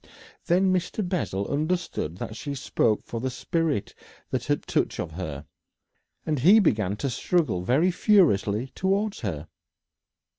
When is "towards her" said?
8.73-9.47